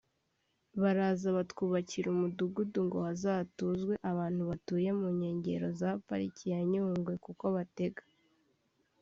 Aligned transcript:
Baraza 0.81 1.27
batwubakira 1.37 2.07
umudugudu 2.09 2.79
ngo 2.85 2.97
hazatuzwe 3.07 3.93
abantu 4.11 4.41
batuye 4.51 4.89
mu 4.99 5.07
nkengero 5.15 5.67
za 5.79 5.89
Pariki 6.07 6.43
ya 6.53 6.61
Nyungwe 6.71 7.13
kuko 7.25 7.45
batega 7.55 8.03